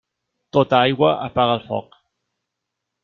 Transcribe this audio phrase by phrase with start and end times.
[0.57, 2.01] Tota aigua apaga el foc.